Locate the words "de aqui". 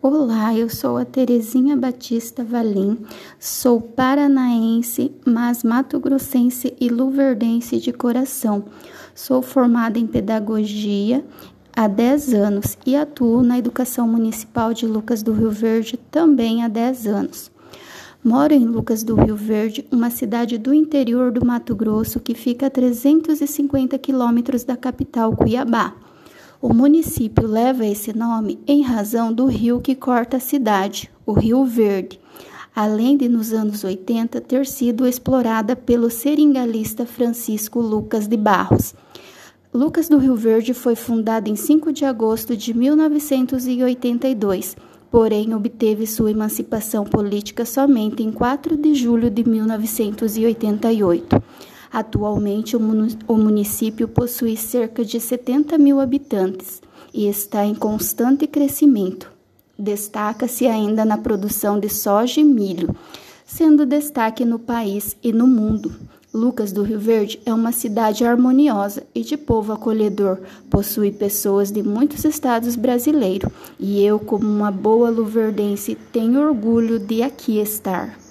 76.98-77.58